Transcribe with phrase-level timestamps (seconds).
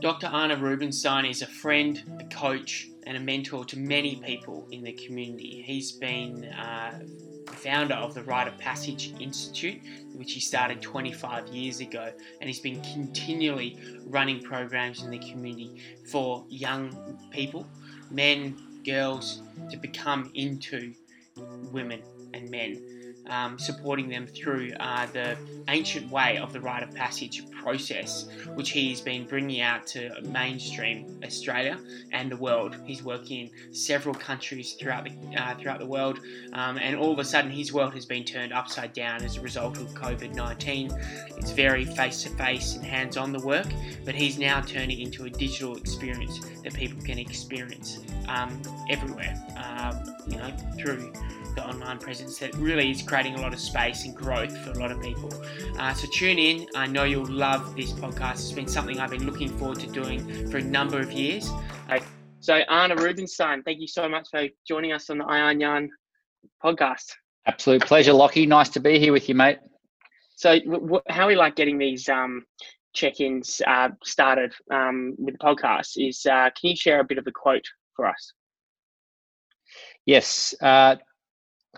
[0.00, 0.28] Dr.
[0.28, 4.92] Arne Rubinstein is a friend, a coach, and a mentor to many people in the
[4.92, 5.62] community.
[5.66, 7.00] He's been uh,
[7.48, 9.78] founder of the Rite of Passage Institute,
[10.14, 15.82] which he started 25 years ago, and he's been continually running programs in the community
[16.10, 17.66] for young people,
[18.10, 18.56] men,
[18.86, 20.94] girls, to become into
[21.72, 25.36] women and men um, supporting them through uh, the
[25.68, 31.20] ancient way of the rite of passage process, which he's been bringing out to mainstream
[31.24, 31.78] Australia
[32.12, 32.76] and the world.
[32.84, 36.20] He's working in several countries throughout the uh, throughout the world,
[36.52, 39.40] um, and all of a sudden his world has been turned upside down as a
[39.40, 40.90] result of COVID nineteen.
[41.36, 43.68] It's very face to face and hands on the work,
[44.04, 49.34] but he's now turning into a digital experience that people can experience um, everywhere.
[49.56, 51.12] Um, you know through
[51.54, 54.78] the online presence that really is creating a lot of space and growth for a
[54.78, 55.32] lot of people.
[55.78, 56.68] Uh, so tune in.
[56.74, 58.34] I know you'll love this podcast.
[58.34, 61.50] It's been something I've been looking forward to doing for a number of years.
[62.40, 65.88] So Arne Rubinstein, thank you so much for joining us on the iyarn
[66.64, 67.12] podcast.
[67.46, 68.46] Absolute pleasure, Lockie.
[68.46, 69.58] Nice to be here with you, mate.
[70.36, 72.46] So, w- w- how we like getting these um,
[72.94, 77.26] check-ins uh, started um, with the podcast is, uh, can you share a bit of
[77.26, 78.32] a quote for us?
[80.06, 80.54] Yes.
[80.62, 80.96] Uh,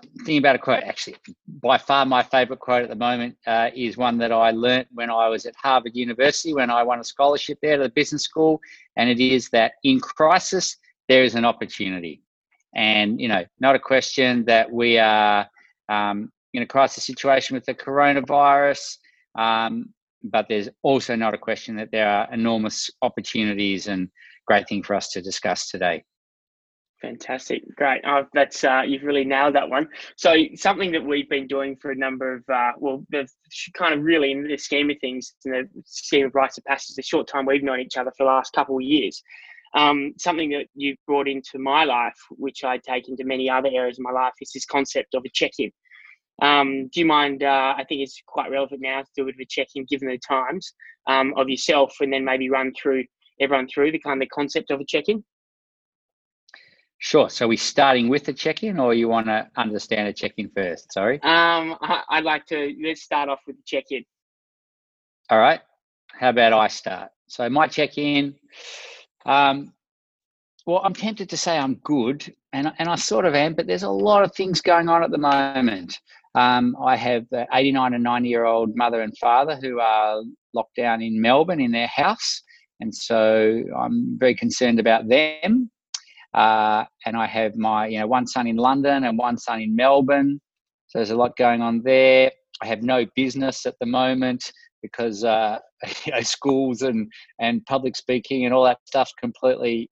[0.00, 3.96] thinking about a quote, actually, by far my favorite quote at the moment uh, is
[3.96, 7.58] one that I learnt when I was at Harvard University when I won a scholarship
[7.62, 8.60] there to the business school.
[8.96, 10.76] And it is that in crisis,
[11.08, 12.22] there is an opportunity.
[12.74, 15.46] And, you know, not a question that we are
[15.88, 18.96] um, in a crisis situation with the coronavirus,
[19.34, 19.92] um,
[20.24, 24.08] but there's also not a question that there are enormous opportunities and
[24.46, 26.04] great thing for us to discuss today.
[27.02, 28.00] Fantastic, great.
[28.06, 29.88] Oh, that's uh, you've really nailed that one.
[30.16, 33.26] So something that we've been doing for a number of uh, well, the
[33.74, 36.94] kind of really in the scheme of things, in the scheme of rites of passage,
[36.94, 39.20] the short time we've known each other for the last couple of years.
[39.74, 43.98] Um, something that you've brought into my life, which I take into many other areas
[43.98, 45.72] of my life, is this concept of a check-in.
[46.40, 47.42] Um, do you mind?
[47.42, 50.06] Uh, I think it's quite relevant now to do a bit of a check-in, given
[50.06, 50.72] the times
[51.08, 53.04] um, of yourself, and then maybe run through
[53.40, 55.24] everyone through the kind of concept of a check-in.
[57.04, 57.28] Sure.
[57.28, 60.92] So we starting with the check-in, or you want to understand a check-in first?
[60.92, 61.16] Sorry.
[61.24, 64.04] Um, I, would like to let's start off with the check-in.
[65.28, 65.58] All right.
[66.12, 67.10] How about I start?
[67.26, 68.36] So my check-in.
[69.26, 69.72] Um,
[70.64, 73.82] well, I'm tempted to say I'm good, and and I sort of am, but there's
[73.82, 75.98] a lot of things going on at the moment.
[76.36, 80.22] Um, I have 89 and 90 year old mother and father who are
[80.54, 82.42] locked down in Melbourne in their house,
[82.78, 85.68] and so I'm very concerned about them.
[86.34, 89.76] Uh, and I have my, you know, one son in London and one son in
[89.76, 90.40] Melbourne.
[90.88, 92.30] So there's a lot going on there.
[92.62, 94.50] I have no business at the moment
[94.82, 95.58] because uh,
[96.04, 97.10] you know, schools and,
[97.40, 99.90] and public speaking and all that stuff's completely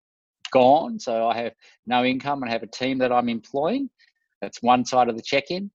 [0.52, 0.98] gone.
[0.98, 1.52] So I have
[1.86, 3.90] no income and I have a team that I'm employing.
[4.40, 5.70] That's one side of the check-in.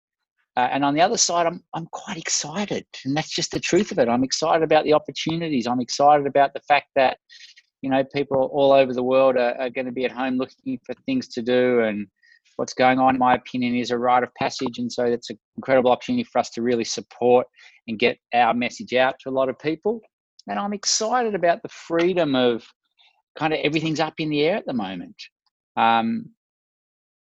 [0.58, 2.86] Uh, and on the other side, I'm, I'm quite excited.
[3.04, 4.08] And that's just the truth of it.
[4.08, 5.68] I'm excited about the opportunities.
[5.68, 7.18] I'm excited about the fact that
[7.86, 10.80] you know, people all over the world are, are going to be at home looking
[10.84, 11.82] for things to do.
[11.82, 12.08] And
[12.56, 14.80] what's going on, in my opinion, is a rite of passage.
[14.80, 17.46] And so it's an incredible opportunity for us to really support
[17.88, 20.02] and get our message out to a lot of people.
[20.48, 22.66] And I'm excited about the freedom of
[23.38, 25.22] kind of everything's up in the air at the moment.
[25.78, 26.32] Um,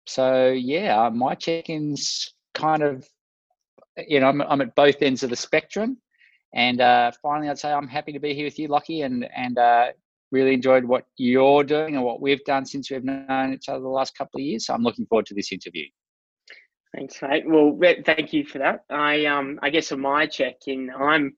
[0.07, 3.09] so yeah, my check-ins kind of,
[4.07, 5.97] you know, I'm, I'm at both ends of the spectrum.
[6.55, 9.57] And uh, finally, I'd say I'm happy to be here with you, Lockie, and and
[9.57, 9.87] uh,
[10.33, 13.89] really enjoyed what you're doing and what we've done since we've known each other the
[13.89, 14.67] last couple of years.
[14.67, 15.85] So I'm looking forward to this interview.
[16.97, 17.45] Thanks, mate.
[17.47, 18.85] Well, thank you for that.
[18.91, 21.35] I um, I guess for my check-in, I'm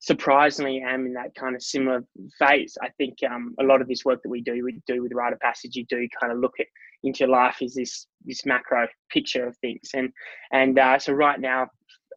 [0.00, 2.04] surprisingly am in that kind of similar
[2.38, 2.76] phase.
[2.82, 5.32] I think um, a lot of this work that we do, we do with Rite
[5.32, 6.66] of Passage, you do kind of look at
[7.04, 10.10] into life is this this macro picture of things, and
[10.52, 11.68] and uh, so right now,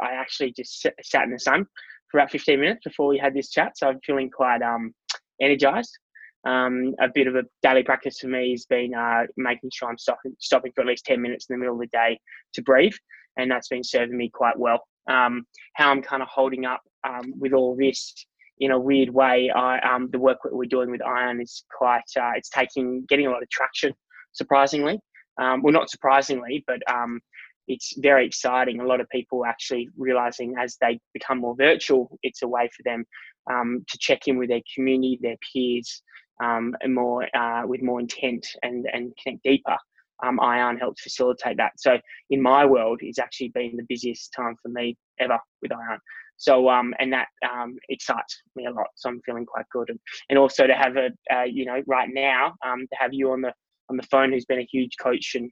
[0.02, 1.68] I actually just sat in the sun
[2.10, 4.94] for about 15 minutes before we had this chat, so I'm feeling quite um
[5.40, 5.98] energized.
[6.44, 9.98] Um, a bit of a daily practice for me has been uh, making sure I'm
[9.98, 12.20] stopping, stopping for at least 10 minutes in the middle of the day
[12.54, 12.94] to breathe.
[13.38, 14.82] And that's been serving me quite well.
[15.10, 15.46] Um,
[15.76, 18.14] how I'm kind of holding up um, with all this
[18.60, 22.04] in a weird way, I, um, the work that we're doing with iyarn is quite,
[22.16, 23.94] uh, it's taking, getting a lot of traction,
[24.34, 25.00] surprisingly.
[25.42, 27.20] Um, well, not surprisingly, but um,
[27.68, 28.80] it's very exciting.
[28.80, 32.84] A lot of people actually realizing as they become more virtual, it's a way for
[32.84, 33.04] them
[33.52, 36.04] um, to check in with their community, their peers,
[36.42, 39.78] um, and more uh, with more intent and and connect deeper.
[40.24, 41.74] Um, iyarn helps facilitate that.
[41.78, 41.98] So
[42.30, 45.98] in my world, it's actually been the busiest time for me ever with iyarn.
[46.38, 48.88] So um, and that um, excites me a lot.
[48.96, 50.00] So I'm feeling quite good, and,
[50.30, 53.42] and also to have a uh, you know right now um, to have you on
[53.42, 53.54] the
[53.90, 55.52] on the phone, who's been a huge coach and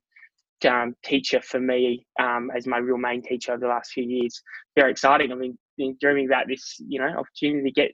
[0.66, 4.42] um, teacher for me um, as my real main teacher over the last few years.
[4.76, 5.32] Very exciting.
[5.32, 7.92] I mean, been dreaming about this, you know, opportunity to get,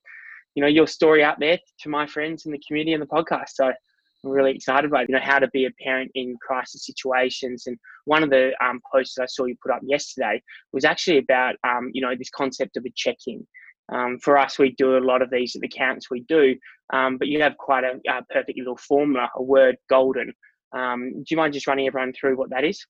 [0.56, 3.50] you know, your story out there to my friends in the community and the podcast.
[3.54, 7.68] So I'm really excited about, you know, how to be a parent in crisis situations.
[7.68, 10.42] And one of the um, posts I saw you put up yesterday
[10.74, 13.46] was actually about, um, you know, this concept of a check-in.
[13.94, 16.56] Um, for us, we do a lot of these at the camps we do,
[16.92, 20.34] um, but you have quite a, a perfect little formula, a word golden,
[20.76, 22.86] um, do you mind just running everyone through what that is?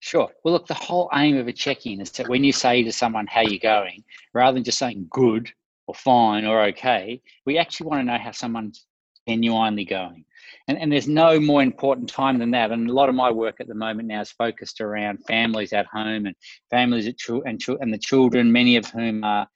[0.00, 0.28] Sure.
[0.42, 3.26] Well, look, the whole aim of a check-in is that when you say to someone
[3.26, 4.02] how you're going,
[4.32, 5.50] rather than just saying good
[5.92, 8.86] or fine or okay, we actually want to know how someone's
[9.28, 10.24] genuinely going.
[10.68, 12.70] And, and there's no more important time than that.
[12.70, 15.86] And a lot of my work at the moment now is focused around families at
[15.86, 16.34] home and
[16.70, 19.46] families at ch- and, ch- and the children, many of whom are,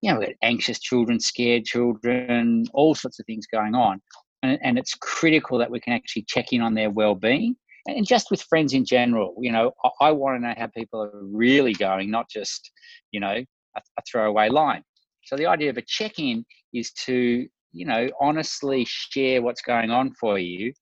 [0.00, 4.00] you know, anxious children, scared children, all sorts of things going on
[4.42, 7.56] and, and it's critical that we can actually check in on their well-being
[7.86, 11.02] and just with friends in general you know i, I want to know how people
[11.02, 12.70] are really going not just
[13.12, 13.34] you know
[13.76, 14.82] a, a throwaway line
[15.30, 16.44] so the idea of a check-in
[16.74, 20.72] is to you know honestly share what's going on for you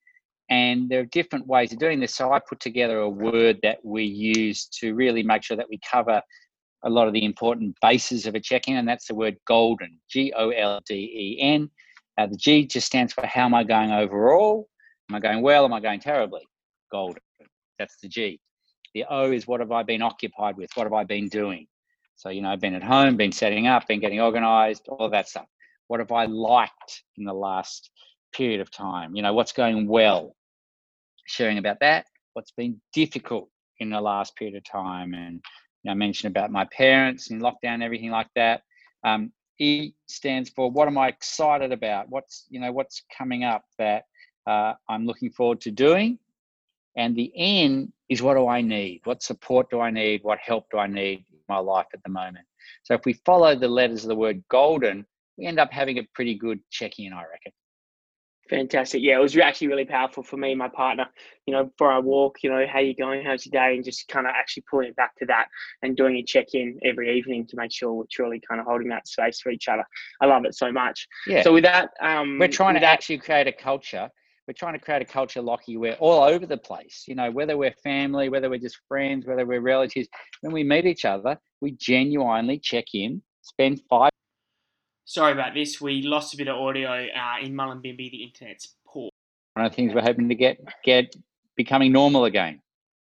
[0.48, 3.78] and there are different ways of doing this so i put together a word that
[3.84, 6.22] we use to really make sure that we cover
[6.84, 11.70] a lot of the important bases of a check-in and that's the word golden g-o-l-d-e-n
[12.18, 14.68] uh, the G just stands for how am I going overall?
[15.08, 15.64] Am I going well?
[15.64, 16.42] Am I going terribly?
[16.90, 17.22] Golden.
[17.78, 18.40] That's the G.
[18.92, 20.68] The O is what have I been occupied with?
[20.74, 21.68] What have I been doing?
[22.18, 25.28] So, you know, I've been at home, been setting up, been getting organized, all that
[25.28, 25.46] stuff.
[25.86, 27.90] What have I liked in the last
[28.32, 29.14] period of time?
[29.14, 30.34] You know, what's going well?
[31.28, 32.06] Sharing about that.
[32.32, 33.48] What's been difficult
[33.78, 35.14] in the last period of time?
[35.14, 35.40] And you
[35.84, 38.62] know, I mentioned about my parents and lockdown, everything like that.
[39.04, 42.08] Um, E stands for what am I excited about?
[42.08, 44.04] What's you know what's coming up that
[44.44, 46.18] uh, I'm looking forward to doing,
[46.96, 49.02] and the N is what do I need?
[49.04, 50.22] What support do I need?
[50.24, 52.46] What help do I need in my life at the moment?
[52.82, 55.06] So if we follow the letters of the word golden,
[55.36, 57.52] we end up having a pretty good check-in, I reckon.
[58.50, 59.02] Fantastic.
[59.02, 61.06] Yeah, it was actually really powerful for me, and my partner.
[61.46, 63.22] You know, for our walk, you know, how you going?
[63.24, 63.74] How's your day?
[63.74, 65.48] And just kind of actually pulling it back to that
[65.82, 68.88] and doing a check in every evening to make sure we're truly kind of holding
[68.88, 69.84] that space for each other.
[70.22, 71.06] I love it so much.
[71.26, 71.42] Yeah.
[71.42, 74.08] So with that, um, we're trying to that, actually create a culture.
[74.48, 77.58] We're trying to create a culture, Lockie, where all over the place, you know, whether
[77.58, 80.08] we're family, whether we're just friends, whether we're relatives,
[80.40, 84.10] when we meet each other, we genuinely check in, spend five
[85.08, 85.80] Sorry about this.
[85.80, 88.10] We lost a bit of audio uh, in Mullumbimby.
[88.10, 89.08] The internet's poor.
[89.54, 91.16] One of the things we're hoping to get get
[91.56, 92.60] becoming normal again.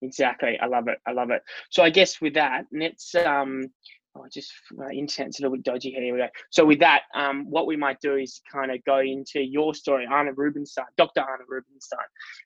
[0.00, 0.58] Exactly.
[0.58, 0.99] I love it.
[1.06, 1.43] I love it.
[1.69, 3.70] So I guess with that, let's um,
[4.17, 6.12] oh, just my internet's a little bit dodgy here.
[6.12, 6.29] We go.
[6.50, 10.06] So with that, um, what we might do is kind of go into your story,
[10.11, 11.20] Arne Rubinstein, Dr.
[11.20, 11.99] Arne Rubinstein.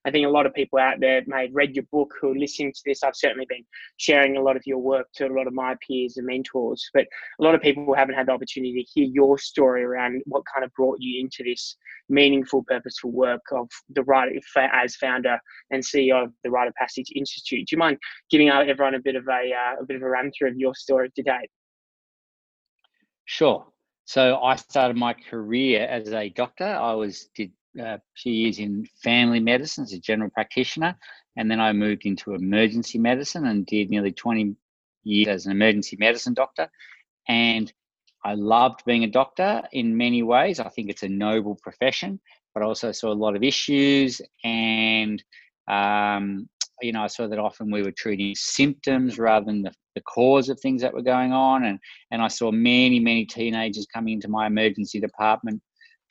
[0.04, 2.38] I think a lot of people out there may have read your book who are
[2.38, 3.02] listening to this.
[3.02, 3.64] I've certainly been
[3.96, 7.06] sharing a lot of your work to a lot of my peers and mentors, but
[7.40, 10.64] a lot of people haven't had the opportunity to hear your story around what kind
[10.64, 11.76] of brought you into this
[12.08, 14.32] meaningful, purposeful work of the right
[14.72, 15.38] as founder
[15.70, 17.66] and CEO of the Rite of Passage Institute.
[17.66, 17.98] Do you mind
[18.30, 20.74] giving everyone a bit of a, uh, a bit of a run through of your
[20.74, 21.50] story to date?
[23.26, 23.66] Sure.
[24.04, 26.64] So I started my career as a doctor.
[26.64, 30.96] I was did uh, a few years in family medicine as a general practitioner,
[31.36, 34.54] and then I moved into emergency medicine and did nearly 20
[35.02, 36.70] years as an emergency medicine doctor.
[37.28, 37.70] And
[38.24, 40.60] I loved being a doctor in many ways.
[40.60, 42.20] I think it's a noble profession,
[42.54, 45.22] but I also saw a lot of issues and
[45.68, 46.48] um,
[46.82, 50.48] you know, I saw that often we were treating symptoms rather than the, the cause
[50.48, 51.64] of things that were going on.
[51.64, 51.78] And,
[52.10, 55.62] and I saw many, many teenagers coming into my emergency department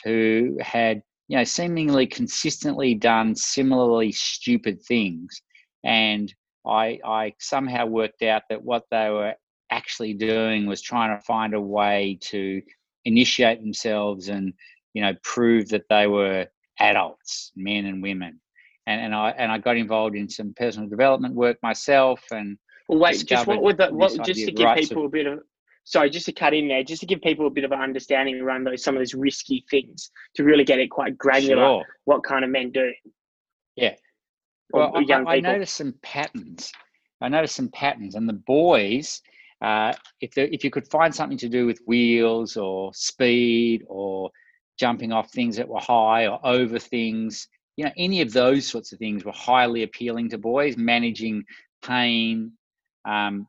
[0.03, 5.41] who had, you know, seemingly consistently done similarly stupid things.
[5.83, 6.33] And
[6.65, 9.33] I, I somehow worked out that what they were
[9.71, 12.61] actually doing was trying to find a way to
[13.05, 14.53] initiate themselves and,
[14.93, 16.47] you know, prove that they were
[16.79, 18.39] adults, men and women
[18.87, 22.21] and, and I and I got involved in some personal development work myself.
[22.31, 23.93] And well, wait, just what would that?
[23.93, 25.39] What just to give people of, a bit of
[25.85, 28.39] sorry, just to cut in there, just to give people a bit of an understanding
[28.41, 31.63] around those some of those risky things to really get it quite granular.
[31.63, 31.85] Sure.
[32.05, 32.91] What kind of men do?
[33.75, 33.95] Yeah.
[34.71, 36.71] Well, I, I, noticed some patterns.
[37.21, 39.21] I noticed some patterns, and the boys.
[39.61, 44.29] Uh, if the, if you could find something to do with wheels or speed or
[44.77, 48.91] jumping off things that were high or over things, you know, any of those sorts
[48.91, 51.43] of things were highly appealing to boys, managing
[51.83, 52.51] pain,
[53.05, 53.47] um,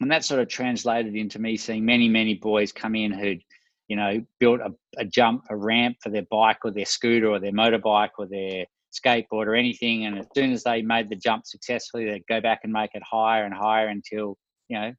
[0.00, 3.42] and that sort of translated into me seeing many, many boys come in who'd,
[3.88, 7.38] you know, built a, a jump, a ramp for their bike or their scooter or
[7.38, 10.06] their motorbike or their skateboard or anything.
[10.06, 13.02] And as soon as they made the jump successfully, they'd go back and make it
[13.02, 14.36] higher and higher until,
[14.68, 14.92] you know,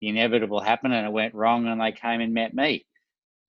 [0.00, 2.84] the inevitable happened and it went wrong and they came and met me.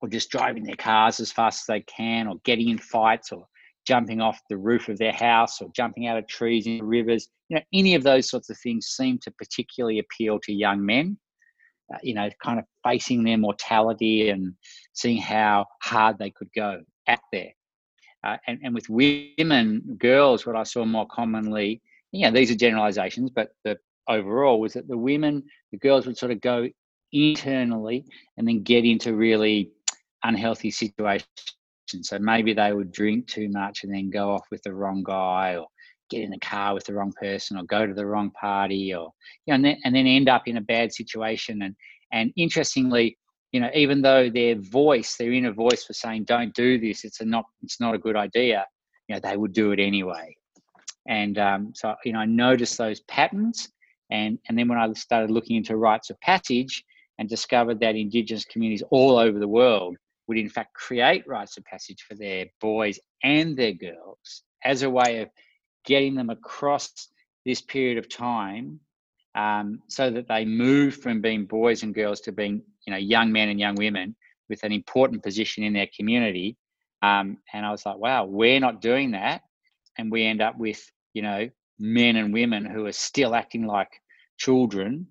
[0.01, 3.47] Or just driving their cars as fast as they can, or getting in fights, or
[3.85, 7.29] jumping off the roof of their house, or jumping out of trees into rivers.
[7.49, 11.17] You know, any of those sorts of things seem to particularly appeal to young men.
[11.93, 14.55] Uh, you know, kind of facing their mortality and
[14.93, 17.51] seeing how hard they could go at there.
[18.23, 22.55] Uh, and, and with women, girls, what I saw more commonly, you know, these are
[22.55, 23.77] generalizations, but the
[24.07, 26.67] overall was that the women, the girls would sort of go
[27.11, 28.03] internally
[28.37, 29.69] and then get into really
[30.23, 31.27] unhealthy situations.
[32.01, 35.55] So maybe they would drink too much and then go off with the wrong guy
[35.55, 35.67] or
[36.09, 39.11] get in the car with the wrong person or go to the wrong party or
[39.45, 41.61] you know and then, and then end up in a bad situation.
[41.61, 41.75] And
[42.11, 43.17] and interestingly
[43.51, 47.03] you know even though their voice their inner voice was saying don't do this.
[47.03, 48.65] It's a not it's not a good idea
[49.07, 50.35] you know they would do it anyway.
[51.07, 53.69] And um, so you know i noticed those patterns.
[54.11, 56.83] And and then when i started looking into rites of passage
[57.17, 61.65] and discovered that indigenous communities all over the world would in fact create rites of
[61.65, 65.29] passage for their boys and their girls as a way of
[65.85, 67.09] getting them across
[67.45, 68.79] this period of time
[69.35, 73.31] um, so that they move from being boys and girls to being you know young
[73.31, 74.15] men and young women
[74.49, 76.57] with an important position in their community.
[77.01, 79.41] Um, and i was like wow we're not doing that.
[79.97, 83.89] And we end up with you know men and women who are still acting like
[84.37, 85.07] children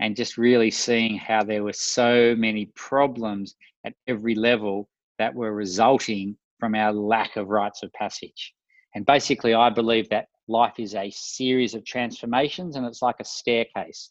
[0.00, 5.52] and just really seeing how there were so many problems at every level that were
[5.52, 8.54] resulting from our lack of rites of passage.
[8.94, 13.24] And basically, I believe that life is a series of transformations and it's like a
[13.24, 14.10] staircase.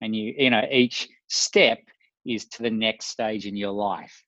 [0.00, 1.78] And you, you know, each step
[2.26, 4.24] is to the next stage in your life.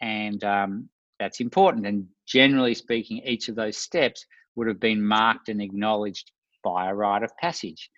[0.00, 1.86] And um, that's important.
[1.86, 6.32] And generally speaking, each of those steps would have been marked and acknowledged
[6.64, 7.90] by a rite of passage.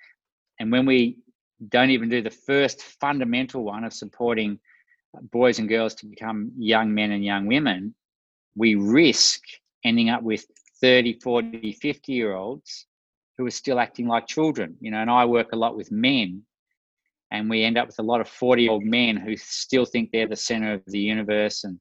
[0.61, 1.19] And when we
[1.69, 4.59] don't even do the first fundamental one of supporting
[5.31, 7.95] boys and girls to become young men and young women,
[8.55, 9.41] we risk
[9.85, 10.45] ending up with
[10.81, 12.87] 30, 40, 50 year olds
[13.37, 14.77] who are still acting like children.
[14.81, 16.43] You know, and I work a lot with men,
[17.31, 20.11] and we end up with a lot of 40 year old men who still think
[20.11, 21.79] they're the center of the universe and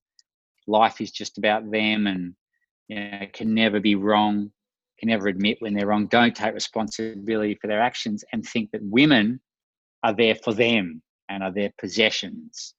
[0.67, 2.33] life is just about them and
[2.87, 4.51] you know, can never be wrong,
[4.99, 8.81] can never admit when they're wrong, don't take responsibility for their actions, and think that
[8.83, 9.39] women
[10.03, 12.75] are there for them and are their possessions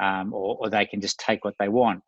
[0.00, 2.02] um, or, or, they can just take what they want.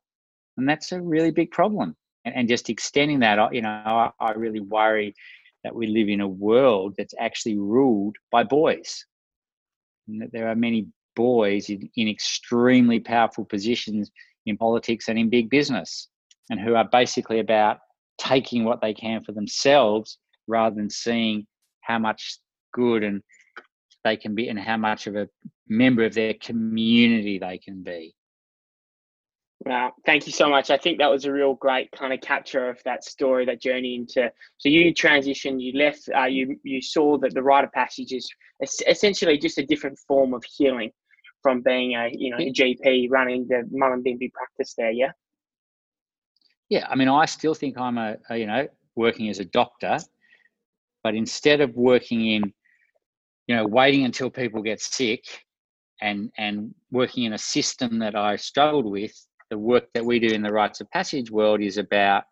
[0.56, 1.94] And that's a really big problem.
[2.24, 5.14] And, and just extending that, you know, I, I, really worry
[5.62, 9.04] that we live in a world that's actually ruled by boys.
[10.08, 14.10] And that there are many boys in, in extremely powerful positions
[14.46, 16.08] in politics and in big business,
[16.50, 17.78] and who are basically about
[18.18, 21.46] taking what they can for themselves rather than seeing
[21.82, 22.38] how much
[22.72, 23.22] good and
[24.04, 25.28] they can be and how much of a
[25.72, 28.14] member of their community they can be.
[29.64, 30.70] Wow, thank you so much.
[30.70, 33.94] I think that was a real great kind of capture of that story, that journey
[33.94, 34.30] into.
[34.58, 38.28] So you transitioned, you left, uh, you you saw that the rite of passage is
[38.88, 40.90] essentially just a different form of healing
[41.42, 44.90] from being a you know a GP running the Mullumbimby practice there.
[44.90, 45.12] Yeah.
[46.68, 49.98] Yeah, I mean, I still think I'm a, a you know working as a doctor,
[51.04, 52.52] but instead of working in
[53.46, 55.24] you know, waiting until people get sick
[56.02, 59.14] and and working in a system that I struggled with,
[59.50, 62.24] the work that we do in the rites of passage world is about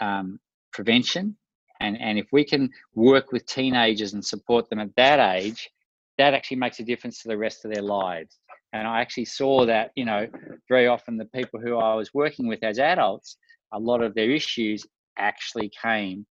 [0.00, 0.38] um,
[0.72, 1.36] prevention.
[1.80, 5.68] And, and if we can work with teenagers and support them at that age,
[6.16, 8.38] that actually makes a difference to the rest of their lives.
[8.72, 10.26] And I actually saw that, you know,
[10.68, 13.36] very often the people who I was working with as adults,
[13.72, 14.86] a lot of their issues
[15.18, 16.26] actually came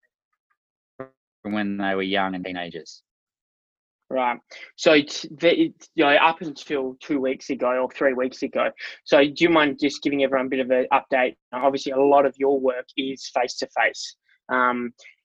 [0.98, 3.04] from when they were young and teenagers.
[4.14, 4.38] Right.
[4.76, 8.70] So, the, you know, up until two weeks ago or three weeks ago.
[9.06, 11.34] So, do you mind just giving everyone a bit of an update?
[11.52, 14.16] Obviously, a lot of your work is face to face.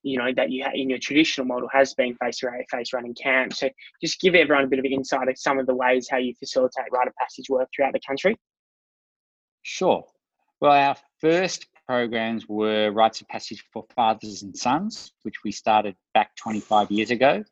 [0.04, 3.61] You know that you in your traditional model has been face to face running camps.
[3.61, 3.68] So,
[4.02, 6.33] just give everyone a bit of an insight of some of the ways how you
[6.38, 8.38] facilitate rite of passage work throughout the country.
[9.61, 10.02] Sure.
[10.62, 15.95] Well, our first programs were rites of passage for fathers and sons, which we started
[16.14, 17.45] back 25 years ago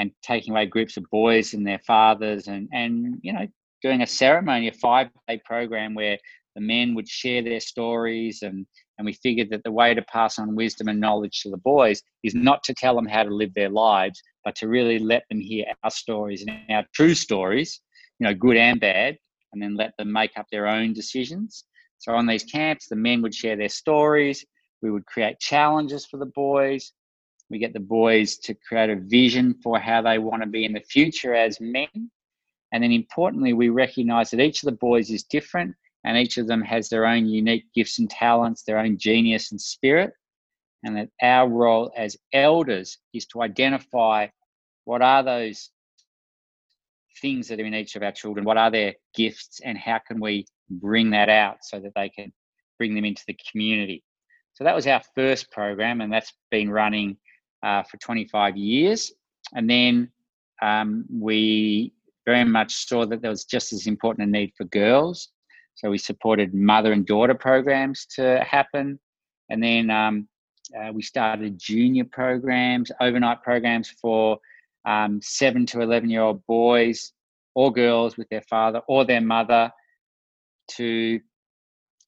[0.00, 3.46] and taking away groups of boys and their fathers and and you know
[3.82, 6.18] doing a ceremony a five day program where
[6.56, 8.66] the men would share their stories and
[8.98, 12.02] and we figured that the way to pass on wisdom and knowledge to the boys
[12.22, 15.40] is not to tell them how to live their lives but to really let them
[15.40, 17.80] hear our stories and our true stories,
[18.18, 19.18] you know, good and bad,
[19.52, 21.64] and then let them make up their own decisions.
[21.98, 24.44] So on these camps, the men would share their stories.
[24.82, 26.92] We would create challenges for the boys.
[27.50, 30.72] We get the boys to create a vision for how they want to be in
[30.72, 31.88] the future as men.
[32.72, 36.46] And then importantly, we recognize that each of the boys is different and each of
[36.46, 40.12] them has their own unique gifts and talents, their own genius and spirit.
[40.84, 44.28] And that our role as elders is to identify
[44.84, 45.70] what are those
[47.20, 50.20] things that are in each of our children, what are their gifts, and how can
[50.20, 52.32] we bring that out so that they can
[52.78, 54.02] bring them into the community.
[54.54, 57.18] So that was our first program, and that's been running
[57.62, 59.12] uh, for 25 years.
[59.54, 60.10] And then
[60.62, 61.92] um, we
[62.26, 65.28] very much saw that there was just as important a need for girls.
[65.74, 68.98] So we supported mother and daughter programs to happen.
[69.48, 70.28] And then um,
[70.78, 74.38] uh, we started junior programs, overnight programs for
[74.84, 77.12] um, seven to 11 year old boys
[77.54, 79.70] or girls with their father or their mother
[80.68, 81.20] to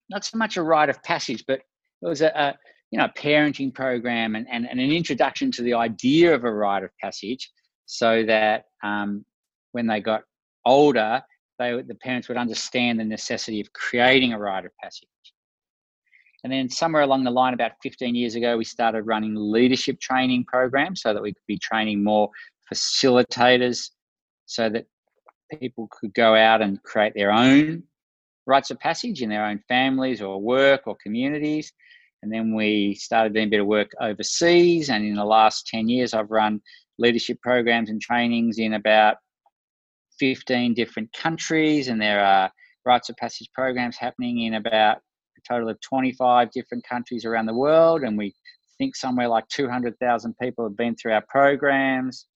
[0.08, 2.54] not so much a rite of passage, but it was a, a
[2.92, 6.52] you know a parenting program and, and, and, an introduction to the idea of a
[6.52, 7.50] rite of passage
[7.86, 9.24] so that um,
[9.72, 10.22] when they got
[10.64, 11.22] older,
[11.58, 15.08] they, the parents would understand the necessity of creating a rite of passage.
[16.44, 20.44] And then somewhere along the line, about 15 years ago, we started running leadership training
[20.44, 22.28] programs so that we could be training more
[22.72, 23.90] facilitators
[24.46, 24.86] so that
[25.60, 27.82] people could go out and create their own
[28.46, 31.72] rites of passage in their own families or work or communities.
[32.22, 34.90] And then we started doing a bit of work overseas.
[34.90, 36.60] And in the last 10 years, I've run
[36.98, 39.16] leadership programs and trainings in about
[40.18, 41.88] 15 different countries.
[41.88, 42.50] And there are
[42.84, 47.54] rites of passage programs happening in about a total of 25 different countries around the
[47.54, 48.02] world.
[48.02, 48.34] And we
[48.78, 52.26] think somewhere like 200,000 people have been through our programs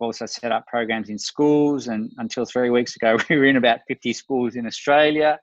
[0.00, 1.88] We've also set up programs in schools.
[1.88, 5.38] And until three weeks ago, we were in about 50 schools in Australia.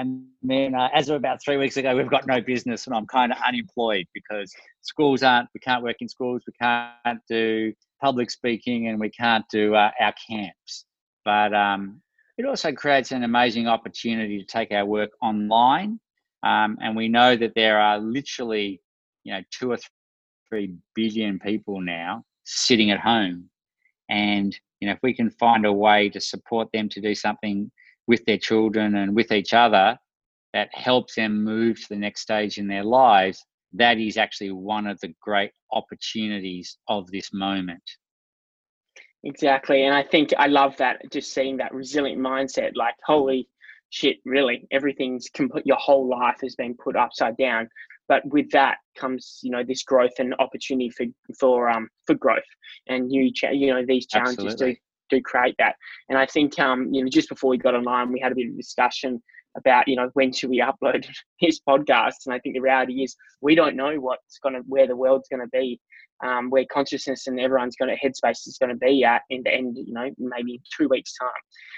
[0.00, 3.06] And then, uh, as of about three weeks ago, we've got no business, and I'm
[3.06, 8.30] kind of unemployed because schools aren't, we can't work in schools, we can't do public
[8.30, 10.86] speaking, and we can't do uh, our camps.
[11.22, 12.00] But um,
[12.38, 16.00] it also creates an amazing opportunity to take our work online.
[16.42, 18.80] Um, and we know that there are literally,
[19.24, 19.78] you know, two or
[20.48, 23.50] three billion people now sitting at home.
[24.08, 27.70] And you know, if we can find a way to support them to do something
[28.10, 29.96] with their children and with each other
[30.52, 34.88] that helps them move to the next stage in their lives, that is actually one
[34.88, 37.84] of the great opportunities of this moment.
[39.22, 39.84] Exactly.
[39.84, 43.48] And I think I love that, just seeing that resilient mindset like, holy
[43.90, 47.68] shit, really, everything's complete, your whole life has been put upside down
[48.08, 51.06] but with that comes you know this growth and opportunity for
[51.38, 52.50] for um for growth
[52.88, 54.72] and new cha- you know these challenges Absolutely.
[54.74, 55.74] do do create that.
[56.08, 58.48] And i think um you know just before we got online we had a bit
[58.48, 59.22] of discussion
[59.56, 61.06] about you know when should we upload
[61.38, 62.26] his podcast?
[62.26, 65.28] And i think the reality is we don't know what's going to where the world's
[65.28, 65.80] going to be
[66.22, 69.52] um, where consciousness and everyone's going to headspace is going to be at in the
[69.52, 71.30] end you know maybe two weeks time.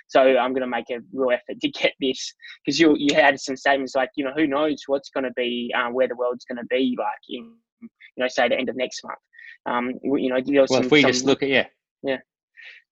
[0.08, 3.40] So i'm going to make a real effort to get this because you you had
[3.40, 6.44] some statements like you know who knows what's going to be uh, where the world's
[6.44, 9.18] going to be like in you know say the end of next month.
[9.66, 11.66] Um you know well some, if we some, just look at yeah.
[12.02, 12.18] Yeah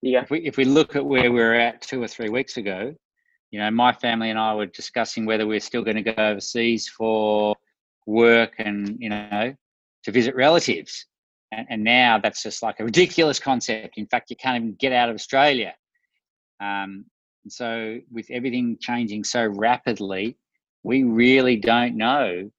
[0.02, 2.56] yeah if we, if we look at where we are at two or three weeks
[2.56, 2.94] ago
[3.50, 6.88] you know, my family and I were discussing whether we're still going to go overseas
[6.88, 7.56] for
[8.06, 9.54] work and, you know,
[10.04, 11.06] to visit relatives.
[11.50, 13.98] And, and now that's just like a ridiculous concept.
[13.98, 15.74] In fact, you can't even get out of Australia.
[16.60, 17.06] Um,
[17.42, 20.36] and so, with everything changing so rapidly,
[20.84, 22.50] we really don't know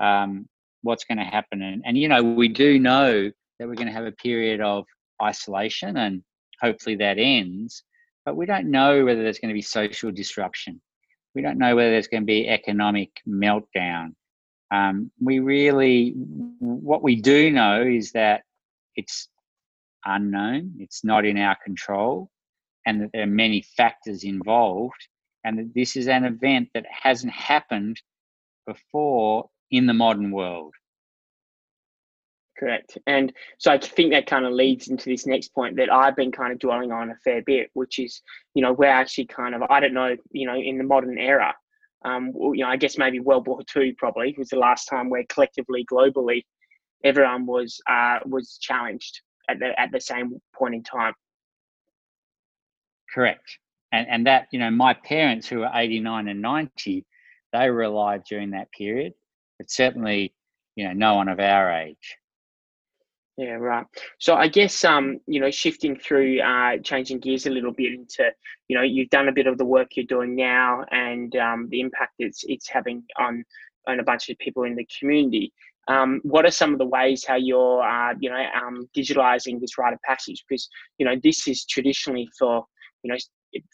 [0.00, 0.48] um,
[0.82, 1.62] what's going to happen.
[1.62, 4.84] And, and, you know, we do know that we're going to have a period of
[5.22, 6.22] isolation and
[6.60, 7.84] hopefully that ends
[8.24, 10.80] but we don't know whether there's going to be social disruption.
[11.34, 14.14] We don't know whether there's going to be economic meltdown.
[14.70, 16.12] Um, we really,
[16.60, 18.42] what we do know is that
[18.94, 19.28] it's
[20.04, 22.30] unknown, it's not in our control,
[22.86, 25.08] and that there are many factors involved,
[25.44, 28.00] and that this is an event that hasn't happened
[28.66, 30.74] before in the modern world.
[32.60, 32.98] Correct.
[33.06, 36.30] And so I think that kind of leads into this next point that I've been
[36.30, 38.20] kind of dwelling on a fair bit, which is,
[38.52, 41.54] you know, we're actually kind of, I don't know, you know, in the modern era,
[42.04, 45.24] um, you know, I guess maybe World War II probably was the last time where
[45.30, 46.44] collectively, globally,
[47.02, 51.14] everyone was uh, was challenged at the at the same point in time.
[53.14, 53.58] Correct.
[53.92, 57.06] And and that, you know, my parents who are 89 and 90,
[57.52, 59.14] they were alive during that period,
[59.58, 60.34] but certainly,
[60.76, 62.18] you know, no one of our age.
[63.40, 63.86] Yeah, right.
[64.18, 68.30] So I guess um, you know, shifting through, uh, changing gears a little bit into,
[68.68, 71.80] you know, you've done a bit of the work you're doing now, and um, the
[71.80, 73.42] impact it's it's having on
[73.88, 75.54] on a bunch of people in the community.
[75.88, 79.78] Um, what are some of the ways how you're, uh, you know, um, digitalizing this
[79.78, 80.44] rite of passage?
[80.46, 82.66] Because you know, this is traditionally for,
[83.02, 83.16] you know,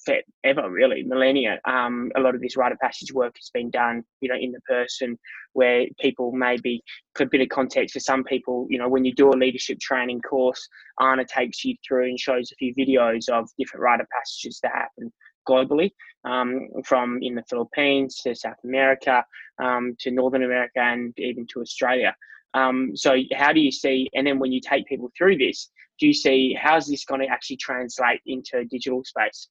[0.05, 1.03] forever really.
[1.03, 4.37] Millennia um, a lot of this rite of passage work has been done you know
[4.37, 5.19] in the person
[5.53, 6.83] where people maybe
[7.15, 9.79] for a bit of context for some people you know when you do a leadership
[9.81, 14.07] training course Arne takes you through and shows a few videos of different rite of
[14.11, 15.13] passages that happen
[15.49, 15.91] globally
[16.25, 19.25] um, from in the philippines to south america
[19.63, 22.15] um, to northern america and even to australia.
[22.55, 26.07] Um, so how do you see and then when you take people through this do
[26.07, 29.49] you see how's this going to actually translate into digital space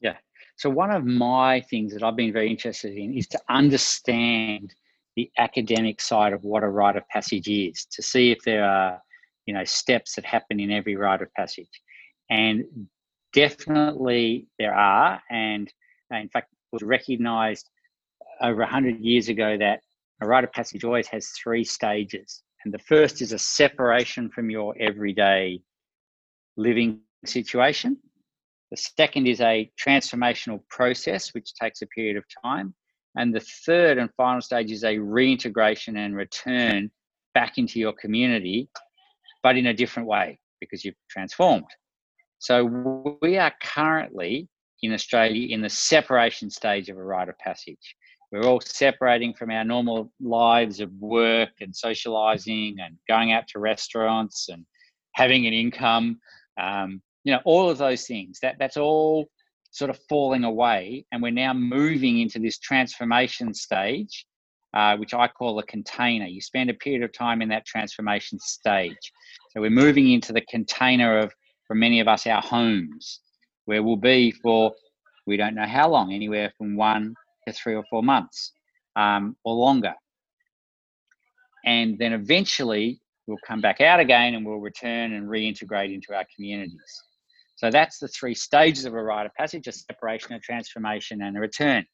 [0.00, 0.16] yeah.
[0.56, 4.74] So one of my things that I've been very interested in is to understand
[5.16, 9.00] the academic side of what a rite of passage is, to see if there are,
[9.46, 11.80] you know, steps that happen in every rite of passage.
[12.30, 12.64] And
[13.32, 15.72] definitely there are, and
[16.12, 17.68] uh, in fact it was recognized
[18.40, 19.80] over 100 years ago that
[20.22, 22.42] a rite of passage always has three stages.
[22.64, 25.60] And the first is a separation from your everyday
[26.56, 27.98] living situation.
[28.70, 32.74] The second is a transformational process, which takes a period of time.
[33.16, 36.90] And the third and final stage is a reintegration and return
[37.34, 38.68] back into your community,
[39.42, 41.66] but in a different way because you've transformed.
[42.38, 42.64] So
[43.22, 44.48] we are currently
[44.82, 47.94] in Australia in the separation stage of a rite of passage.
[48.32, 53.60] We're all separating from our normal lives of work and socializing and going out to
[53.60, 54.66] restaurants and
[55.14, 56.18] having an income.
[56.60, 59.28] Um, you know all of those things that that's all
[59.70, 64.26] sort of falling away and we're now moving into this transformation stage
[64.74, 66.26] uh, which i call a container.
[66.26, 69.12] You spend a period of time in that transformation stage.
[69.50, 71.32] So we're moving into the container of
[71.66, 73.20] for many of us our homes
[73.64, 74.72] where we'll be for
[75.26, 77.14] we don't know how long anywhere from one
[77.46, 78.52] to three or four months
[78.96, 79.94] um, or longer.
[81.64, 86.26] And then eventually we'll come back out again and we'll return and reintegrate into our
[86.34, 87.02] communities
[87.56, 91.36] so that's the three stages of a rite of passage, a separation, a transformation, and
[91.36, 91.84] a return.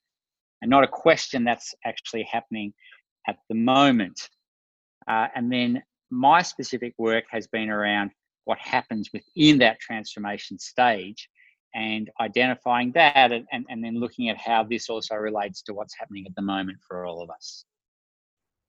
[0.61, 2.73] And not a question that's actually happening
[3.29, 4.29] at the moment.
[5.09, 8.11] Uh, and then my specific work has been around
[8.45, 11.29] what happens within that transformation stage
[11.75, 15.95] and identifying that and, and, and then looking at how this also relates to what's
[15.99, 17.65] happening at the moment for all of us.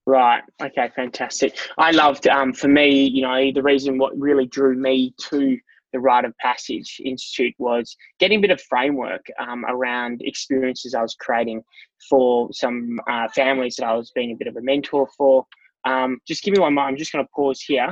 [0.06, 0.41] Right.
[0.62, 0.89] Okay.
[0.95, 1.58] Fantastic.
[1.77, 5.58] I loved, um, for me, you know, the reason what really drew me to
[5.93, 11.01] the Rite of Passage Institute was getting a bit of framework um, around experiences I
[11.01, 11.63] was creating
[12.10, 15.45] for some uh, families that I was being a bit of a mentor for.
[15.86, 16.93] Um, just give me one moment.
[16.93, 17.88] I'm just going to pause here.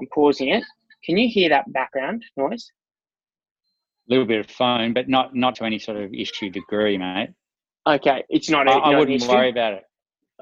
[0.00, 0.62] I'm pausing it.
[1.04, 2.70] Can you hear that background noise?
[4.08, 7.30] A little bit of phone, but not not to any sort of issue degree, mate.
[7.86, 8.68] Okay, it's not.
[8.68, 9.82] A, I, I wouldn't worry about it.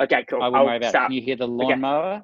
[0.01, 0.43] Okay, cool.
[0.43, 1.05] I wouldn't I'll worry about start.
[1.05, 1.09] it.
[1.09, 2.15] Can you hear the lawnmower?
[2.15, 2.23] Okay.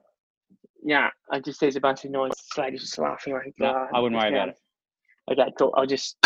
[0.82, 2.30] Yeah, I just there's a bunch of noise.
[2.30, 3.54] This lady's just laughing like.
[3.58, 4.56] No, I wouldn't worry about it.
[5.30, 5.72] Okay, cool.
[5.76, 6.16] I'll just,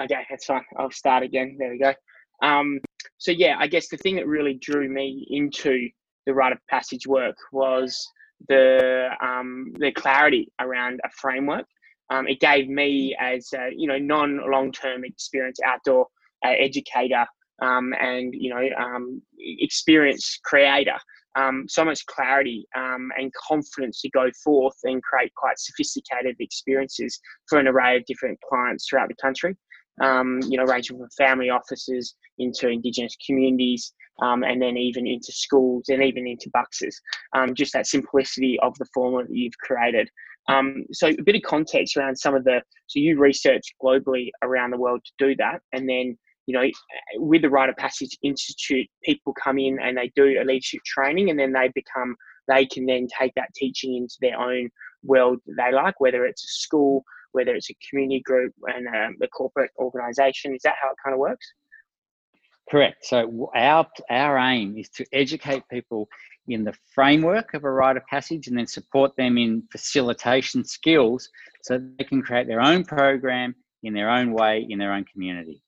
[0.00, 0.64] okay, that's fine.
[0.78, 1.56] I'll start again.
[1.58, 1.94] There we go.
[2.42, 2.80] Um,
[3.18, 5.88] so yeah, I guess the thing that really drew me into
[6.26, 8.06] the rite of passage work was
[8.48, 11.66] the um, the clarity around a framework.
[12.10, 16.06] Um, it gave me, as a, you know, non long term experience outdoor
[16.44, 17.26] uh, educator
[17.60, 20.96] um, and you know um, experience creator,
[21.36, 27.20] um, so much clarity um, and confidence to go forth and create quite sophisticated experiences
[27.48, 29.56] for an array of different clients throughout the country.
[30.00, 35.32] Um, you know, ranging from family offices into Indigenous communities, um, and then even into
[35.32, 37.00] schools and even into boxes.
[37.32, 40.08] Um, just that simplicity of the formula that you've created.
[40.48, 42.62] Um, so a bit of context around some of the.
[42.86, 46.16] So you research globally around the world to do that, and then
[46.48, 46.66] you know,
[47.16, 51.28] with the Rite of Passage Institute, people come in and they do a leadership training
[51.28, 52.16] and then they become,
[52.48, 54.70] they can then take that teaching into their own
[55.02, 59.28] world they like, whether it's a school, whether it's a community group and um, a
[59.28, 60.54] corporate organization.
[60.54, 61.46] Is that how it kind of works?
[62.70, 63.04] Correct.
[63.04, 66.08] So our our aim is to educate people
[66.48, 71.28] in the framework of a rite of passage and then support them in facilitation skills
[71.62, 75.62] so they can create their own program in their own way in their own community.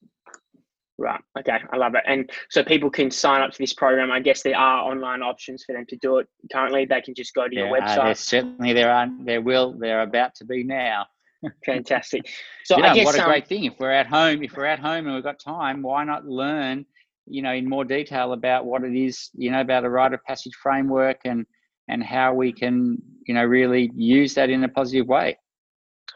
[1.01, 1.21] Right.
[1.39, 1.59] Okay.
[1.73, 2.03] I love it.
[2.07, 4.13] And so people can sign up to this program.
[4.13, 6.85] I guess there are online options for them to do it currently.
[6.85, 8.11] They can just go to your website.
[8.11, 9.09] Uh, certainly there are.
[9.25, 9.73] There will.
[9.73, 11.07] There are about to be now.
[11.65, 12.29] Fantastic.
[12.65, 13.65] So you know, I guess what a um, great thing.
[13.65, 16.85] If we're at home, if we're at home and we've got time, why not learn?
[17.27, 19.31] You know, in more detail about what it is.
[19.33, 21.47] You know, about a rite of passage framework and
[21.89, 25.39] and how we can you know really use that in a positive way.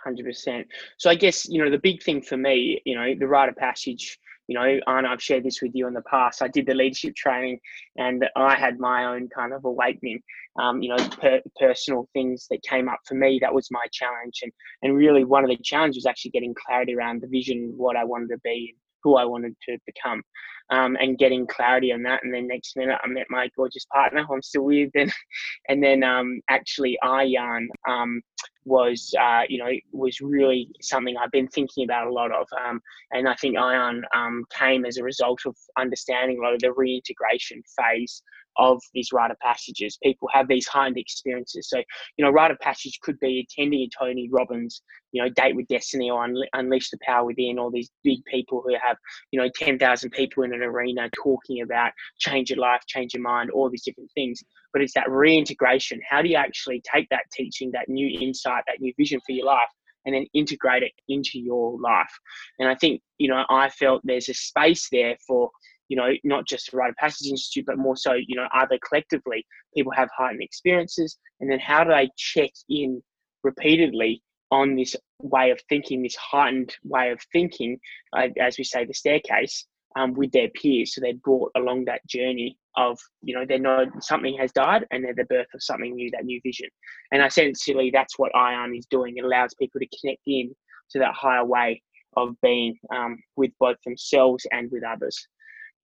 [0.05, 0.67] Hundred percent.
[0.99, 3.57] So I guess you know the big thing for me, you know, the rite of
[3.57, 6.43] passage you know, and I've shared this with you in the past.
[6.43, 7.59] I did the leadership training,
[7.97, 10.21] and I had my own kind of awakening.
[10.61, 13.39] Um, you know, per, personal things that came up for me.
[13.41, 14.53] That was my challenge, and
[14.83, 18.05] and really one of the challenges was actually getting clarity around the vision, what I
[18.05, 20.23] wanted to be, who I wanted to become,
[20.71, 22.25] um, and getting clarity on that.
[22.25, 25.13] And then next minute, I met my gorgeous partner, who I'm still with, and
[25.69, 28.21] and then um, actually, iyarn um,
[28.65, 32.81] was uh, you know was really something I've been thinking about a lot of, um,
[33.13, 36.73] and I think iyarn um, came as a result of understanding a lot of the
[36.73, 38.23] reintegration phase
[38.57, 39.99] of these rite of passages.
[40.03, 41.69] People have these heightened experiences.
[41.69, 41.79] So,
[42.17, 45.69] you know, rite of passage could be attending a Tony Robbins, you know, Date with
[45.69, 48.97] Destiny or Unleash the Power Within, all these big people who have,
[49.31, 53.51] you know, 10,000 people in an arena talking about change your life, change your mind,
[53.51, 54.43] all these different things.
[54.73, 56.01] But it's that reintegration.
[56.09, 59.47] How do you actually take that teaching, that new insight, that new vision for your
[59.47, 59.69] life?
[60.05, 62.13] and then integrate it into your life.
[62.59, 65.51] And I think, you know, I felt there's a space there for
[65.95, 68.79] you know, not just the Rite of Passage Institute, but more so, you know, other
[68.89, 73.01] collectively, people have heightened experiences, and then how do they check in
[73.45, 77.79] repeatedly on this way of thinking, this heightened way of thinking,
[78.17, 80.95] uh, as we say, the staircase, um, with their peers.
[80.95, 85.05] So they're brought along that journey of, you know, they know something has died and
[85.05, 86.69] they're the birth of something new, that new vision.
[87.13, 89.15] And essentially, that's what iyarn is doing.
[89.17, 90.53] It allows people to connect in
[90.91, 91.81] to that higher way
[92.17, 95.29] of being um, with both themselves and with others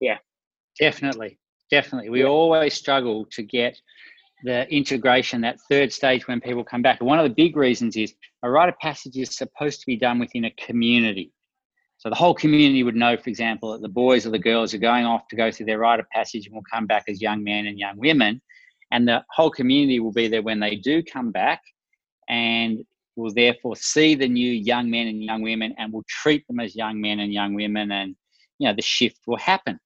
[0.00, 0.18] yeah.
[0.78, 1.38] Definitely
[1.70, 2.10] definitely.
[2.10, 2.26] We yeah.
[2.26, 3.80] always struggle to get
[4.42, 7.00] the integration that third stage when people come back.
[7.00, 9.96] And one of the big reasons is a rite of passage is supposed to be
[9.96, 11.32] done within a community.
[11.98, 14.78] So the whole community would know for example that the boys or the girls are
[14.78, 17.44] going off to go through their rite of passage and will come back as young
[17.44, 18.40] men and young women.
[18.90, 21.60] And the whole community will be there when they do come back
[22.28, 22.82] and
[23.16, 26.74] will therefore see the new young men and young women and will treat them as
[26.74, 27.92] young men and young women.
[27.92, 28.16] And
[28.58, 29.78] you know the shift will happen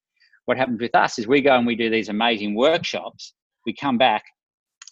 [0.47, 3.35] what happens with us is we go and we do these amazing workshops.
[3.67, 4.25] We come back,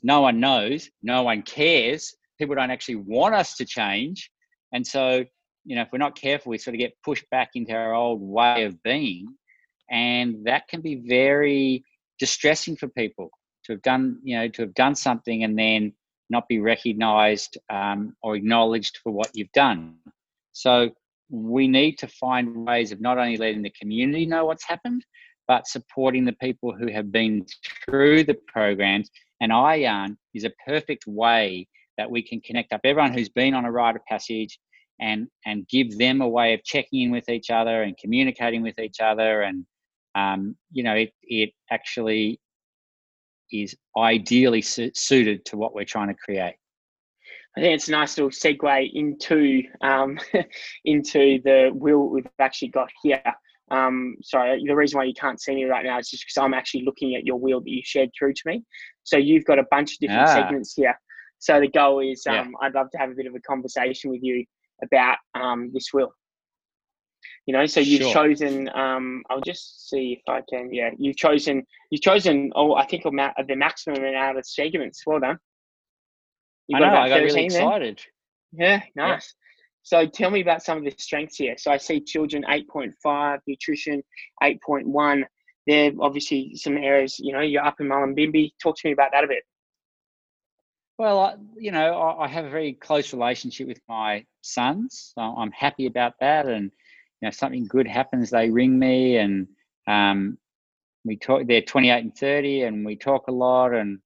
[0.03, 2.15] no one knows, no one cares.
[2.39, 4.31] People don't actually want us to change.
[4.73, 5.25] And so,
[5.65, 8.21] you know, if we're not careful, we sort of get pushed back into our old
[8.23, 9.27] way of being.
[9.91, 11.85] And that can be very
[12.19, 13.31] distressing for people
[13.65, 15.93] to have done, you know, to have done something and then
[16.31, 19.97] not be recognized um, or acknowledged for what you've done.
[20.53, 20.91] So
[21.31, 25.05] we need to find ways of not only letting the community know what's happened,
[25.53, 27.45] but supporting the people who have been
[27.85, 29.11] through the programs.
[29.43, 33.67] And iyarn is a perfect way that we can connect up everyone who's been on
[33.67, 34.59] a rite of passage
[34.99, 38.79] and and give them a way of checking in with each other and communicating with
[38.79, 39.67] each other and
[40.15, 42.41] um, you know it, it actually
[43.53, 46.55] is ideally su- suited to what we're trying to create
[47.59, 50.19] I think it's a nice little segue into um,
[50.87, 53.23] into the will we've actually got here.
[53.71, 56.55] Um, sorry, the reason why you can't see me right now is just because I'm
[56.55, 58.65] actually looking at your wheel that you shared through to me.
[59.05, 60.35] So you've got a bunch of different ah.
[60.35, 60.99] segments here.
[61.39, 62.47] So the goal is um, yeah.
[62.61, 64.45] I'd love to have a bit of a conversation with you
[64.83, 66.13] about um, this wheel.
[67.47, 68.13] You know, so you've sure.
[68.13, 68.69] chosen.
[68.75, 70.73] Um, I'll just see if I can.
[70.73, 71.65] Yeah, you've chosen.
[71.91, 72.53] You've chosen.
[72.55, 75.03] Oh, I think the maximum amount of segments.
[75.07, 75.39] Well done.
[76.69, 77.01] You got I know.
[77.01, 78.01] I got really excited.
[78.53, 79.35] Yeah, nice.
[79.83, 81.57] So tell me about some of the strengths here.
[81.59, 84.03] So I see children 8.5, nutrition
[84.43, 85.25] 8.1.
[85.67, 88.53] There obviously some areas, you know, you're up in Mullumbimby.
[88.63, 89.43] Talk to me about that a bit.
[90.99, 95.13] Well, I, you know, I, have a very close relationship with my sons.
[95.15, 96.47] So I'm happy about that.
[96.47, 96.71] And,
[97.21, 99.49] you know, something good happens, they ring me and
[99.89, 100.39] um,
[101.05, 103.99] we talk, they're 28 and 30 and we talk a lot and,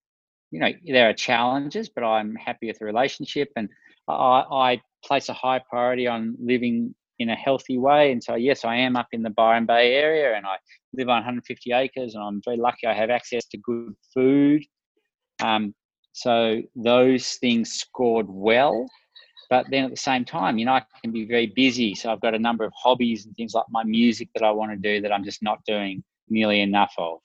[0.51, 3.51] you know, there are challenges, but I'm happy with the relationship.
[3.57, 3.69] And
[4.09, 8.13] I, I place a high priority on living in a healthy way.
[8.13, 10.57] And so, yes, I am up in the Byron Bay area and I
[10.93, 14.65] live on 150 acres and I'm very lucky I have access to good food.
[15.43, 15.75] Um,
[16.13, 18.87] so, those things scored well.
[19.49, 21.95] But then at the same time, you know, I can be very busy.
[21.95, 24.73] So, I've got a number of hobbies and things like my music that I want
[24.73, 27.19] to do that I'm just not doing nearly enough of.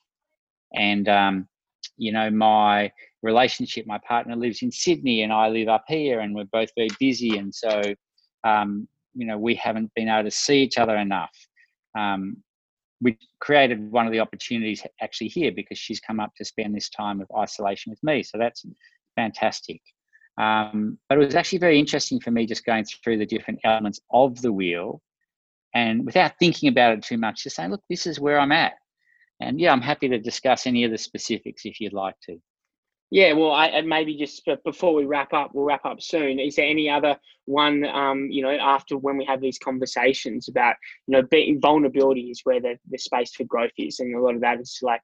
[0.74, 1.48] And, um,
[1.96, 2.90] you know, my
[3.22, 3.86] relationship.
[3.86, 7.38] My partner lives in Sydney and I live up here, and we're both very busy.
[7.38, 7.82] And so,
[8.44, 11.36] um, you know, we haven't been able to see each other enough.
[11.98, 12.38] Um,
[13.00, 16.88] we created one of the opportunities actually here because she's come up to spend this
[16.88, 18.22] time of isolation with me.
[18.22, 18.64] So that's
[19.16, 19.80] fantastic.
[20.38, 24.00] Um, but it was actually very interesting for me just going through the different elements
[24.12, 25.02] of the wheel
[25.74, 28.74] and without thinking about it too much, just saying, look, this is where I'm at.
[29.42, 32.38] And yeah, I'm happy to discuss any of the specifics if you'd like to.
[33.10, 36.40] Yeah, well, I, maybe just before we wrap up, we'll wrap up soon.
[36.40, 40.76] Is there any other one, um, you know, after when we have these conversations about,
[41.06, 44.34] you know, being vulnerability is where the, the space for growth is, and a lot
[44.34, 45.02] of that is like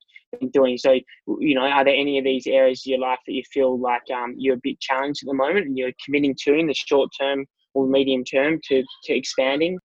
[0.55, 0.79] doing.
[0.79, 0.93] So,
[1.39, 4.03] you know, are there any of these areas of your life that you feel like
[4.11, 7.11] um, you're a bit challenged at the moment, and you're committing to in the short
[7.21, 9.79] term or medium term to to expanding?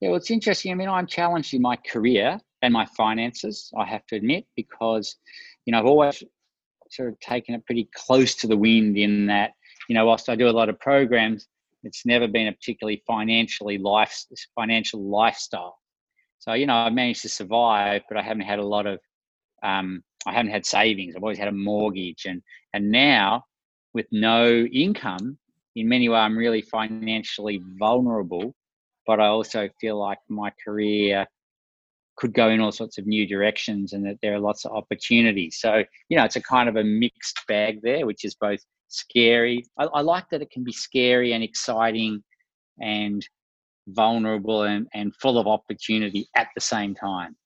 [0.00, 0.70] Yeah, well, it's interesting.
[0.70, 3.70] I mean, I'm challenged in my career and my finances.
[3.76, 5.16] I have to admit because,
[5.66, 6.22] you know, I've always
[6.90, 9.52] sort of taken it pretty close to the wind in that,
[9.88, 11.46] you know, whilst I do a lot of programs,
[11.82, 14.24] it's never been a particularly financially life
[14.54, 15.78] financial lifestyle.
[16.38, 19.00] So you know, I've managed to survive, but I haven't had a lot of,
[19.62, 21.14] um, I haven't had savings.
[21.14, 23.44] I've always had a mortgage, and and now
[23.92, 25.38] with no income,
[25.76, 28.54] in many ways, I'm really financially vulnerable.
[29.06, 31.26] But I also feel like my career
[32.16, 35.58] could go in all sorts of new directions and that there are lots of opportunities.
[35.60, 39.64] So, you know, it's a kind of a mixed bag there, which is both scary.
[39.78, 42.22] I, I like that it can be scary and exciting
[42.80, 43.26] and
[43.88, 47.36] vulnerable and, and full of opportunity at the same time.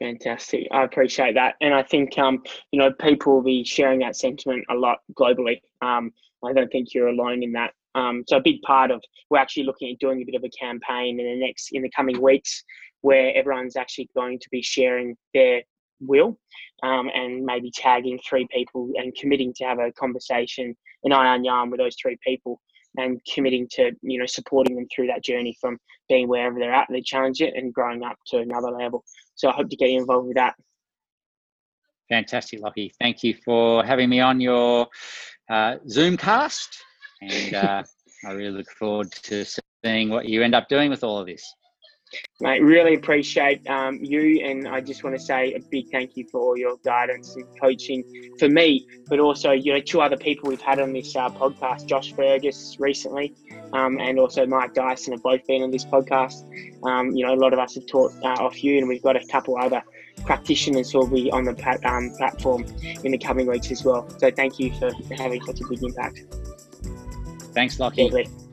[0.00, 0.68] Fantastic.
[0.70, 1.56] I appreciate that.
[1.60, 5.60] And I think, um, you know, people will be sharing that sentiment a lot globally.
[5.82, 6.12] Um,
[6.44, 7.72] I don't think you're alone in that.
[7.94, 10.50] Um, so a big part of we're actually looking at doing a bit of a
[10.50, 12.62] campaign in the next in the coming weeks
[13.02, 15.62] where everyone's actually going to be sharing their
[16.00, 16.38] will
[16.82, 21.70] um, and maybe tagging three people and committing to have a conversation, an iron yarn
[21.70, 22.60] with those three people
[22.96, 26.88] and committing to, you know, supporting them through that journey from being wherever they're at,
[26.90, 29.04] they challenge it and growing up to another level.
[29.34, 30.54] So I hope to get involved with that.
[32.08, 32.92] Fantastic, Lockie.
[32.98, 34.88] Thank you for having me on your
[35.50, 36.68] uh, Zoomcast.
[37.20, 37.82] And uh,
[38.26, 39.44] I really look forward to
[39.84, 41.44] seeing what you end up doing with all of this.
[42.40, 46.26] Mate, really appreciate um, you, and I just want to say a big thank you
[46.30, 48.04] for all your guidance and coaching
[48.38, 51.86] for me, but also you know two other people we've had on this uh, podcast,
[51.86, 53.34] Josh Fergus recently,
[53.72, 56.44] um, and also Mike Dyson have both been on this podcast.
[56.84, 59.16] Um, you know, a lot of us have taught uh, off you, and we've got
[59.16, 59.82] a couple other
[60.24, 62.64] practitioners who will be on the um, platform
[63.04, 64.08] in the coming weeks as well.
[64.18, 66.22] So thank you for having such a big impact.
[67.54, 68.47] Thanks, Lockie.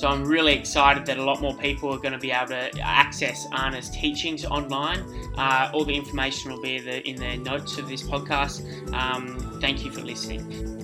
[0.00, 2.80] So I'm really excited that a lot more people are going to be able to
[2.80, 5.00] access Arne's teachings online.
[5.36, 8.64] Uh, all the information will be in the, notes of this podcast.
[8.94, 10.79] Um, thank you for listening.